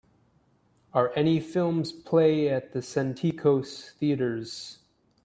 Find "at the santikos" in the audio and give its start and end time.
2.49-3.91